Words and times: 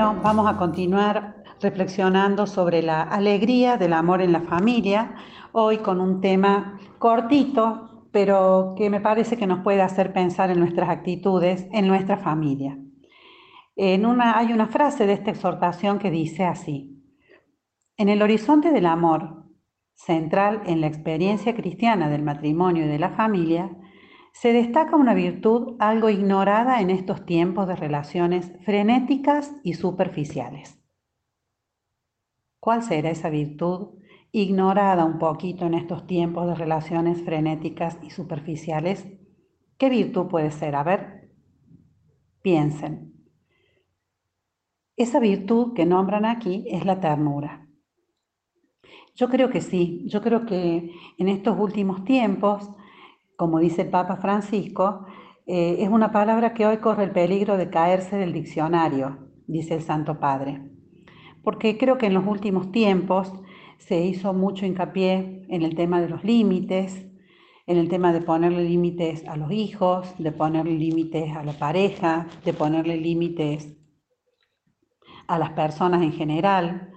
Vamos 0.00 0.48
a 0.48 0.56
continuar 0.56 1.44
reflexionando 1.60 2.46
sobre 2.46 2.80
la 2.80 3.02
alegría 3.02 3.76
del 3.76 3.92
amor 3.92 4.22
en 4.22 4.32
la 4.32 4.40
familia, 4.40 5.14
hoy 5.52 5.76
con 5.76 6.00
un 6.00 6.22
tema 6.22 6.80
cortito, 6.98 8.06
pero 8.10 8.74
que 8.78 8.88
me 8.88 9.02
parece 9.02 9.36
que 9.36 9.46
nos 9.46 9.62
puede 9.62 9.82
hacer 9.82 10.14
pensar 10.14 10.50
en 10.50 10.58
nuestras 10.58 10.88
actitudes, 10.88 11.66
en 11.72 11.86
nuestra 11.86 12.16
familia. 12.16 12.78
Hay 13.76 14.52
una 14.54 14.68
frase 14.68 15.06
de 15.06 15.12
esta 15.12 15.32
exhortación 15.32 15.98
que 15.98 16.10
dice 16.10 16.46
así, 16.46 17.04
en 17.98 18.08
el 18.08 18.22
horizonte 18.22 18.72
del 18.72 18.86
amor, 18.86 19.44
central 19.92 20.62
en 20.64 20.80
la 20.80 20.86
experiencia 20.86 21.54
cristiana 21.54 22.08
del 22.08 22.22
matrimonio 22.22 22.86
y 22.86 22.88
de 22.88 22.98
la 22.98 23.10
familia, 23.10 23.76
se 24.32 24.52
destaca 24.52 24.96
una 24.96 25.14
virtud 25.14 25.76
algo 25.78 26.08
ignorada 26.08 26.80
en 26.80 26.90
estos 26.90 27.26
tiempos 27.26 27.68
de 27.68 27.76
relaciones 27.76 28.52
frenéticas 28.64 29.52
y 29.62 29.74
superficiales. 29.74 30.80
¿Cuál 32.58 32.82
será 32.82 33.10
esa 33.10 33.30
virtud 33.30 33.98
ignorada 34.32 35.04
un 35.04 35.18
poquito 35.18 35.66
en 35.66 35.74
estos 35.74 36.06
tiempos 36.06 36.46
de 36.46 36.54
relaciones 36.54 37.22
frenéticas 37.22 37.98
y 38.02 38.10
superficiales? 38.10 39.06
¿Qué 39.78 39.88
virtud 39.88 40.28
puede 40.28 40.50
ser? 40.50 40.76
A 40.76 40.82
ver, 40.82 41.30
piensen. 42.42 43.14
Esa 44.96 45.18
virtud 45.18 45.72
que 45.72 45.86
nombran 45.86 46.26
aquí 46.26 46.66
es 46.68 46.84
la 46.84 47.00
ternura. 47.00 47.66
Yo 49.14 49.28
creo 49.28 49.50
que 49.50 49.62
sí, 49.62 50.04
yo 50.06 50.20
creo 50.20 50.44
que 50.44 50.92
en 51.18 51.28
estos 51.28 51.58
últimos 51.58 52.04
tiempos 52.04 52.70
como 53.40 53.58
dice 53.58 53.80
el 53.80 53.88
Papa 53.88 54.16
Francisco, 54.16 55.06
eh, 55.46 55.76
es 55.78 55.88
una 55.88 56.12
palabra 56.12 56.52
que 56.52 56.66
hoy 56.66 56.76
corre 56.76 57.04
el 57.04 57.12
peligro 57.12 57.56
de 57.56 57.70
caerse 57.70 58.16
del 58.16 58.34
diccionario, 58.34 59.30
dice 59.46 59.76
el 59.76 59.80
Santo 59.80 60.20
Padre. 60.20 60.60
Porque 61.42 61.78
creo 61.78 61.96
que 61.96 62.04
en 62.04 62.12
los 62.12 62.26
últimos 62.26 62.70
tiempos 62.70 63.32
se 63.78 64.04
hizo 64.04 64.34
mucho 64.34 64.66
hincapié 64.66 65.46
en 65.48 65.62
el 65.62 65.74
tema 65.74 66.02
de 66.02 66.10
los 66.10 66.22
límites, 66.22 67.06
en 67.66 67.78
el 67.78 67.88
tema 67.88 68.12
de 68.12 68.20
ponerle 68.20 68.62
límites 68.62 69.26
a 69.26 69.38
los 69.38 69.50
hijos, 69.52 70.14
de 70.18 70.32
ponerle 70.32 70.74
límites 70.74 71.34
a 71.34 71.42
la 71.42 71.54
pareja, 71.54 72.26
de 72.44 72.52
ponerle 72.52 72.98
límites 72.98 73.74
a 75.28 75.38
las 75.38 75.52
personas 75.52 76.02
en 76.02 76.12
general 76.12 76.92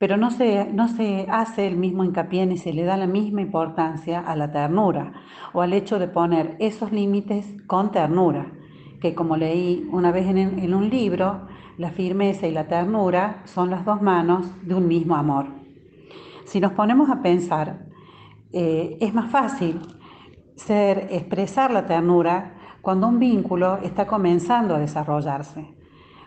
pero 0.00 0.16
no 0.16 0.30
se, 0.30 0.64
no 0.72 0.88
se 0.88 1.26
hace 1.28 1.66
el 1.66 1.76
mismo 1.76 2.04
hincapié 2.04 2.46
ni 2.46 2.56
se 2.56 2.72
le 2.72 2.84
da 2.84 2.96
la 2.96 3.06
misma 3.06 3.42
importancia 3.42 4.20
a 4.20 4.34
la 4.34 4.50
ternura 4.50 5.12
o 5.52 5.60
al 5.60 5.74
hecho 5.74 5.98
de 5.98 6.08
poner 6.08 6.56
esos 6.58 6.90
límites 6.90 7.46
con 7.66 7.92
ternura, 7.92 8.50
que 9.02 9.14
como 9.14 9.36
leí 9.36 9.86
una 9.92 10.10
vez 10.10 10.26
en, 10.26 10.72
un 10.72 10.88
libro, 10.88 11.48
la 11.76 11.90
firmeza 11.90 12.46
y 12.46 12.50
la 12.50 12.66
ternura 12.66 13.42
son 13.44 13.68
las 13.68 13.84
dos 13.84 14.00
manos 14.00 14.46
de 14.66 14.74
un 14.74 14.88
mismo 14.88 15.16
amor. 15.16 15.48
Si 16.46 16.60
nos 16.60 16.72
ponemos 16.72 17.10
a 17.10 17.20
pensar, 17.20 17.84
eh, 18.54 18.96
es 19.02 19.12
más 19.12 19.30
fácil 19.30 19.82
ser, 20.56 21.08
expresar 21.10 21.70
la 21.72 21.84
ternura 21.84 22.54
cuando 22.80 23.06
un 23.06 23.18
vínculo 23.18 23.76
está 23.82 24.06
comenzando 24.06 24.76
a 24.76 24.78
desarrollarse. 24.78 25.79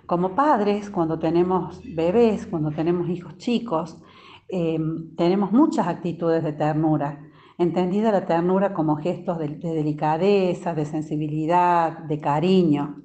Como 0.05 0.35
padres, 0.35 0.89
cuando 0.89 1.17
tenemos 1.17 1.81
bebés, 1.95 2.45
cuando 2.45 2.71
tenemos 2.71 3.09
hijos 3.09 3.37
chicos, 3.37 4.01
eh, 4.49 4.77
tenemos 5.15 5.51
muchas 5.51 5.87
actitudes 5.87 6.43
de 6.43 6.53
ternura, 6.53 7.23
entendida 7.57 8.11
la 8.11 8.25
ternura 8.25 8.73
como 8.73 8.97
gestos 8.97 9.39
de, 9.39 9.47
delicadeza, 9.47 10.73
de 10.73 10.85
sensibilidad, 10.85 11.99
de 11.99 12.19
cariño. 12.19 13.01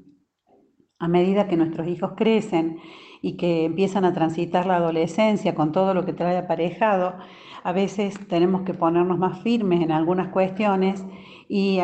A 0.98 1.06
medida 1.08 1.46
que 1.46 1.56
nuestros 1.56 1.86
hijos 1.86 2.12
crecen 2.16 2.78
y 3.22 3.36
que 3.36 3.64
empiezan 3.64 4.04
a 4.04 4.12
transitar 4.12 4.66
la 4.66 4.76
adolescencia 4.76 5.54
con 5.54 5.70
todo 5.72 5.94
lo 5.94 6.04
que 6.04 6.12
trae 6.12 6.36
aparejado, 6.36 7.14
a 7.62 7.72
veces 7.72 8.18
tenemos 8.28 8.62
que 8.62 8.74
ponernos 8.74 9.18
más 9.18 9.42
firmes 9.42 9.80
en 9.80 9.92
algunas 9.92 10.28
cuestiones 10.28 11.04
y 11.48 11.78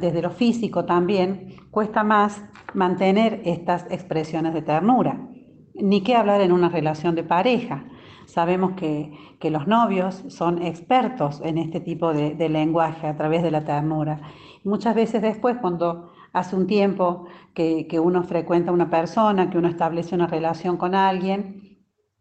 desde 0.00 0.22
lo 0.22 0.30
físico 0.30 0.84
también 0.84 1.56
cuesta 1.70 2.04
más 2.04 2.44
mantener 2.74 3.42
estas 3.44 3.86
expresiones 3.90 4.54
de 4.54 4.62
ternura. 4.62 5.28
Ni 5.74 6.02
qué 6.02 6.16
hablar 6.16 6.40
en 6.40 6.52
una 6.52 6.68
relación 6.68 7.14
de 7.14 7.24
pareja. 7.24 7.84
Sabemos 8.26 8.72
que, 8.72 9.12
los 9.50 9.66
novios 9.66 10.22
son 10.28 10.62
expertos 10.62 11.42
en 11.44 11.58
este 11.58 11.80
tipo 11.80 12.12
de, 12.14 12.48
lenguaje 12.48 13.06
a 13.08 13.16
través 13.16 13.42
de 13.42 13.50
la 13.50 13.64
ternura. 13.64 14.20
Muchas 14.64 14.94
veces 14.94 15.20
después, 15.20 15.56
cuando 15.60 16.12
hace 16.32 16.56
un 16.56 16.66
tiempo 16.66 17.26
que, 17.54 18.00
uno 18.02 18.22
frecuenta 18.22 18.70
a 18.70 18.74
una 18.74 18.90
persona, 18.90 19.50
que 19.50 19.58
uno 19.58 19.68
establece 19.68 20.14
una 20.14 20.26
relación 20.26 20.76
con 20.76 20.94
alguien, 20.94 21.78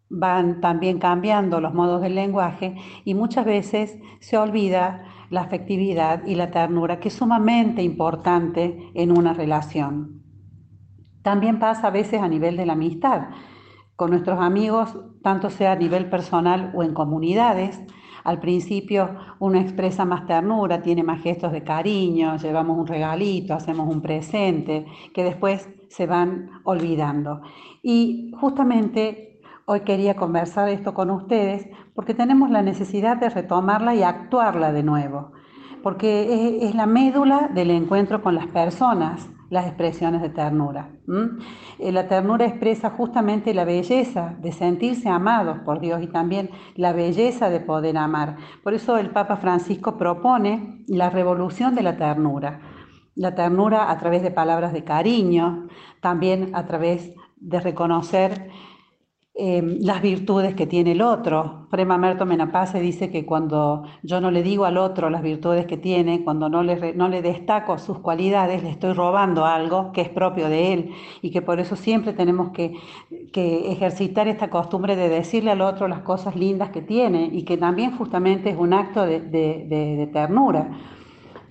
van 0.10 0.60
también 0.60 1.00
cambiando 1.00 1.62
los 1.62 1.74
modos 1.74 2.02
del 2.02 2.16
lenguaje 2.16 2.76
y 3.06 3.14
muchas 3.14 3.46
veces 3.46 3.98
se 4.20 4.38
olvida 4.38 5.06
la 5.30 5.42
afectividad 5.42 6.26
y 6.26 6.36
la 6.36 6.52
ternura, 6.52 7.00
que 7.00 7.08
es 7.08 7.14
sumamente 7.14 7.82
importante 7.82 8.92
en 8.94 9.18
una 9.18 9.34
relación. 9.34 10.22
También 11.22 11.60
pasa 11.60 11.88
a 11.88 11.92
veces 11.92 12.22
a 12.22 12.28
nivel 12.28 12.58
de 12.58 12.66
la 12.66 12.74
amistad. 12.74 13.30
Con 14.02 14.10
nuestros 14.10 14.40
amigos, 14.40 14.98
tanto 15.22 15.52
sea 15.52 15.74
a 15.74 15.76
nivel 15.76 16.10
personal 16.10 16.72
o 16.74 16.82
en 16.82 16.92
comunidades, 16.92 17.80
al 18.24 18.40
principio 18.40 19.16
uno 19.38 19.60
expresa 19.60 20.06
más 20.06 20.26
ternura, 20.26 20.82
tiene 20.82 21.04
más 21.04 21.22
gestos 21.22 21.52
de 21.52 21.64
cariño, 21.64 22.36
llevamos 22.38 22.80
un 22.80 22.88
regalito, 22.88 23.54
hacemos 23.54 23.88
un 23.88 24.02
presente, 24.02 24.88
que 25.14 25.24
después 25.24 25.70
se 25.88 26.08
van 26.08 26.50
olvidando. 26.64 27.44
Y 27.84 28.32
justamente 28.40 29.40
hoy 29.66 29.82
quería 29.82 30.16
conversar 30.16 30.70
esto 30.70 30.96
con 30.96 31.12
ustedes 31.12 31.70
porque 31.94 32.16
tenemos 32.16 32.50
la 32.50 32.64
necesidad 32.64 33.18
de 33.18 33.30
retomarla 33.30 33.94
y 33.94 34.02
actuarla 34.02 34.72
de 34.72 34.82
nuevo, 34.82 35.32
porque 35.84 36.58
es, 36.66 36.74
la 36.74 36.88
médula 36.88 37.52
del 37.54 37.70
encuentro 37.70 38.24
con 38.24 38.34
las 38.34 38.48
personas 38.48 39.30
las 39.52 39.68
expresiones 39.68 40.22
de 40.22 40.30
ternura. 40.30 40.90
Eh, 41.78 41.92
la 41.92 42.08
ternura 42.08 42.46
expresa 42.46 42.90
justamente 42.90 43.54
la 43.54 43.66
belleza 43.66 44.34
de 44.40 44.54
sentirse 44.54 45.10
amados 45.10 45.60
por 45.66 45.82
Dios 45.82 46.02
y 46.02 46.08
también 46.08 46.50
la 46.76 46.94
belleza 46.94 47.50
de 47.50 47.60
poder 47.60 47.98
amar. 47.98 48.38
Por 48.64 48.74
eso 48.74 48.98
el 48.98 49.10
Papa 49.10 49.36
Francisco 49.36 49.98
propone 49.98 50.86
la 50.88 51.10
revolución 51.10 51.76
de 51.76 51.84
la 51.84 51.98
ternura. 51.98 52.62
La 53.14 53.36
ternura 53.36 53.92
a 53.92 53.98
través 53.98 54.24
de 54.24 54.32
palabras 54.32 54.72
de 54.72 54.86
cariño, 54.86 55.68
también 56.00 56.52
a 56.56 56.66
través 56.66 57.14
de 57.36 57.60
reconocer 57.60 58.50
Em, 59.34 59.78
las 59.80 60.02
virtudes 60.02 60.56
que 60.56 60.68
tiene 60.68 60.92
el 60.92 61.02
otro. 61.02 61.68
Prema 61.72 61.98
Merto 61.98 62.26
Menapace 62.26 62.82
dice 62.82 63.10
que 63.10 63.26
cuando 63.26 63.84
yo 64.04 64.20
no 64.20 64.30
le 64.30 64.44
digo 64.44 64.66
al 64.66 64.78
otro 64.78 65.10
las 65.10 65.22
virtudes 65.22 65.66
que 65.66 65.78
tiene, 65.78 66.22
cuando 66.26 66.50
no 66.50 66.64
le, 66.64 66.94
no 66.96 67.08
le 67.08 67.22
destaco 67.22 67.78
sus 67.78 68.00
cualidades, 68.00 68.62
le 68.62 68.70
estoy 68.70 68.92
robando 68.92 69.46
algo 69.46 69.94
que 69.94 70.02
es 70.02 70.10
propio 70.10 70.50
de 70.50 70.74
él 70.74 70.92
y 71.22 71.32
que 71.32 71.42
por 71.42 71.62
eso 71.62 71.78
siempre 71.78 72.12
tenemos 72.12 72.50
que, 72.52 72.76
ejercitar 73.34 74.28
esta 74.28 74.50
costumbre 74.50 74.98
de 74.98 75.08
decirle 75.08 75.52
al 75.52 75.62
otro 75.62 75.88
las 75.88 76.02
cosas 76.02 76.36
lindas 76.36 76.72
que 76.72 76.82
tiene 76.82 77.30
y 77.32 77.44
que 77.44 77.56
también 77.58 77.98
justamente 77.98 78.50
es 78.50 78.58
un 78.58 78.74
acto 78.74 79.06
de 79.06 80.10
ternura. 80.12 80.72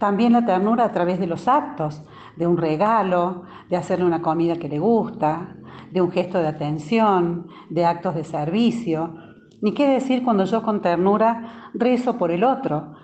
También 0.01 0.33
la 0.33 0.47
ternura 0.47 0.87
a 0.87 0.93
través 0.93 1.21
de 1.21 1.27
los 1.27 1.47
actos, 1.47 2.03
de 2.35 2.47
un 2.47 2.57
regalo, 2.57 3.43
de 3.69 3.77
hacerle 3.77 4.07
una 4.07 4.23
comida 4.23 4.57
que 4.57 4.71
le 4.71 4.79
gusta, 4.79 5.57
de 5.93 6.01
un 6.01 6.11
gesto 6.11 6.39
de 6.39 6.49
atención, 6.49 7.49
de 7.69 7.85
actos 7.85 8.15
de 8.15 8.25
servicio. 8.25 9.15
Ni 9.61 9.75
qué 9.75 9.87
decir 9.87 10.25
cuando 10.25 10.47
yo 10.47 10.63
con 10.63 10.81
ternura 10.81 11.71
rezo 11.75 12.17
por 12.17 12.31
el 12.31 12.45
otro 12.45 12.95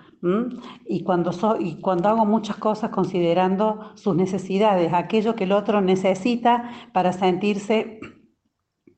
y 0.85 1.03
cuando, 1.03 1.31
y 1.59 1.79
cuando 1.79 2.09
hago 2.09 2.25
muchas 2.25 2.55
cosas 2.55 2.89
considerando 2.89 3.91
sus 3.93 4.15
necesidades, 4.15 4.91
aquello 4.91 5.35
que 5.35 5.43
el 5.43 5.51
otro 5.51 5.81
necesita 5.81 6.71
para 6.93 7.13
sentirse 7.13 7.99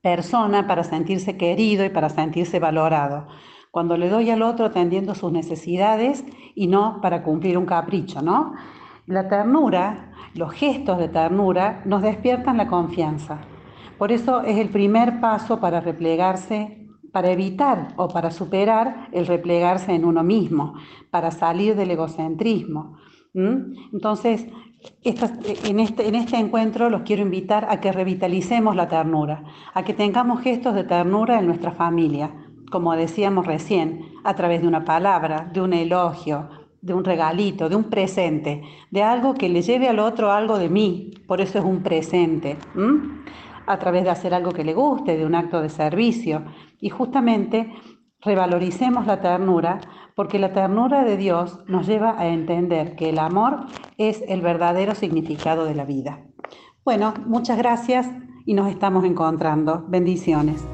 persona, 0.01 0.67
para 0.67 0.85
sentirse 0.85 1.35
querido 1.35 1.83
y 1.83 1.89
para 1.89 2.07
sentirse 2.07 2.59
valorado. 2.59 3.27
Cuando 3.79 3.95
le 3.95 4.09
doy 4.09 4.29
al 4.29 4.41
otro 4.41 4.65
atendiendo 4.65 5.15
sus 5.15 5.31
necesidades 5.31 6.25
y 6.53 6.67
no 6.67 6.99
para 7.01 7.23
cumplir 7.23 7.57
un 7.57 7.65
capricho, 7.65 8.21
¿no? 8.21 8.53
La 9.05 9.29
ternura, 9.29 10.11
los 10.35 10.51
gestos 10.51 10.97
de 10.97 11.07
ternura 11.07 11.81
nos 11.85 12.01
despiertan 12.01 12.57
la 12.57 12.67
confianza. 12.67 13.39
Por 13.97 14.11
eso 14.11 14.41
es 14.41 14.57
el 14.57 14.67
primer 14.67 15.21
paso 15.21 15.61
para 15.61 15.79
replegarse, 15.79 16.89
para 17.13 17.31
evitar 17.31 17.93
o 17.95 18.09
para 18.09 18.31
superar 18.31 19.07
el 19.13 19.25
replegarse 19.25 19.93
en 19.93 20.03
uno 20.03 20.23
mismo, 20.23 20.73
para 21.09 21.31
salir 21.31 21.77
del 21.77 21.91
egocentrismo. 21.91 22.97
Entonces, 23.33 24.45
en, 25.03 25.79
este, 25.79 26.05
en 26.05 26.15
este 26.15 26.35
encuentro 26.35 26.89
los 26.89 27.03
quiero 27.03 27.21
invitar 27.21 27.65
a 27.69 27.79
que 27.79 27.93
revitalicemos 27.93 28.75
la 28.75 28.89
ternura, 28.89 29.45
a 29.73 29.83
que 29.85 29.93
tengamos 29.93 30.41
gestos 30.41 30.75
de 30.75 30.83
ternura 30.83 31.39
en 31.39 31.45
nuestra 31.45 31.71
familia, 31.71 32.29
como 32.71 32.95
decíamos 32.95 33.45
recién, 33.45 34.13
a 34.23 34.35
través 34.35 34.61
de 34.61 34.67
una 34.67 34.85
palabra, 34.85 35.49
de 35.51 35.61
un 35.61 35.73
elogio, 35.73 36.49
de 36.81 36.93
un 36.93 37.03
regalito, 37.03 37.69
de 37.69 37.75
un 37.75 37.85
presente, 37.85 38.63
de 38.91 39.03
algo 39.03 39.33
que 39.33 39.49
le 39.49 39.61
lleve 39.61 39.89
al 39.89 39.99
otro 39.99 40.31
algo 40.31 40.57
de 40.57 40.69
mí, 40.69 41.11
por 41.27 41.41
eso 41.41 41.59
es 41.59 41.65
un 41.65 41.83
presente 41.83 42.57
a 43.69 43.77
través 43.77 44.03
de 44.03 44.09
hacer 44.09 44.33
algo 44.33 44.51
que 44.51 44.63
le 44.63 44.73
guste, 44.73 45.15
de 45.15 45.25
un 45.25 45.35
acto 45.35 45.61
de 45.61 45.69
servicio. 45.69 46.43
Y 46.79 46.89
justamente 46.89 47.71
revaloricemos 48.19 49.05
la 49.05 49.21
ternura 49.21 49.79
porque 50.15 50.39
la 50.39 50.53
ternura 50.53 51.03
de 51.03 51.17
Dios 51.17 51.59
nos 51.67 51.85
lleva 51.85 52.19
a 52.19 52.27
entender 52.27 52.95
que 52.95 53.09
el 53.09 53.19
amor 53.19 53.67
es 53.97 54.23
el 54.27 54.41
verdadero 54.41 54.95
significado 54.95 55.65
de 55.65 55.75
la 55.75 55.85
vida. 55.85 56.25
Bueno, 56.83 57.13
muchas 57.27 57.59
gracias 57.59 58.09
y 58.45 58.55
nos 58.55 58.67
estamos 58.67 59.05
encontrando. 59.05 59.85
Bendiciones. 59.87 60.65